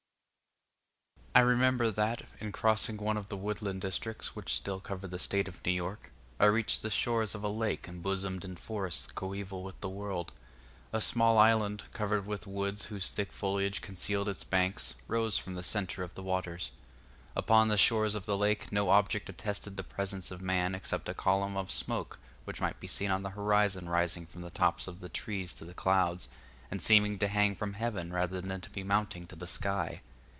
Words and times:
I 1.33 1.39
remember 1.39 1.91
that, 1.91 2.23
in 2.41 2.51
crossing 2.51 2.97
one 2.97 3.15
of 3.15 3.29
the 3.29 3.37
woodland 3.37 3.79
districts 3.79 4.35
which 4.35 4.53
still 4.53 4.81
cover 4.81 5.07
the 5.07 5.17
State 5.17 5.47
of 5.47 5.65
New 5.65 5.71
York, 5.71 6.11
I 6.41 6.45
reached 6.47 6.81
the 6.81 6.89
shores 6.91 7.33
of 7.33 7.41
a 7.41 7.47
lake 7.47 7.87
embosomed 7.87 8.43
in 8.43 8.57
forests 8.57 9.07
coeval 9.09 9.63
with 9.63 9.79
the 9.79 9.87
world. 9.87 10.33
A 10.91 10.99
small 10.99 11.37
island, 11.37 11.83
covered 11.93 12.25
with 12.25 12.47
woods 12.47 12.87
whose 12.87 13.09
thick 13.11 13.31
foliage 13.31 13.81
concealed 13.81 14.27
its 14.27 14.43
banks, 14.43 14.93
rose 15.07 15.37
from 15.37 15.53
the 15.53 15.63
centre 15.63 16.03
of 16.03 16.15
the 16.15 16.21
waters. 16.21 16.71
Upon 17.33 17.69
the 17.69 17.77
shores 17.77 18.13
of 18.13 18.25
the 18.25 18.37
lake 18.37 18.69
no 18.69 18.89
object 18.89 19.29
attested 19.29 19.77
the 19.77 19.83
presence 19.85 20.31
of 20.31 20.41
man 20.41 20.75
except 20.75 21.07
a 21.07 21.13
column 21.13 21.55
of 21.55 21.71
smoke 21.71 22.19
which 22.43 22.59
might 22.59 22.81
be 22.81 22.87
seen 22.87 23.09
on 23.09 23.23
the 23.23 23.29
horizon 23.29 23.87
rising 23.87 24.25
from 24.25 24.41
the 24.41 24.49
tops 24.51 24.85
of 24.85 24.99
the 24.99 25.07
trees 25.07 25.53
to 25.53 25.63
the 25.63 25.73
clouds, 25.73 26.27
and 26.69 26.81
seeming 26.81 27.17
to 27.19 27.29
hang 27.29 27.55
from 27.55 27.75
heaven 27.75 28.11
rather 28.11 28.41
than 28.41 28.59
to 28.59 28.69
be 28.71 28.83
mounting 28.83 29.25
to 29.27 29.37
the 29.37 29.47
sky. 29.47 30.01